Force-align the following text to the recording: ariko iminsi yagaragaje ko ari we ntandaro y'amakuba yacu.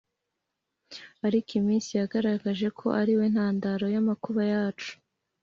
ariko 1.27 1.49
iminsi 1.59 1.89
yagaragaje 1.99 2.67
ko 2.79 2.85
ari 3.01 3.13
we 3.19 3.25
ntandaro 3.33 3.85
y'amakuba 3.93 4.41
yacu. 4.53 4.91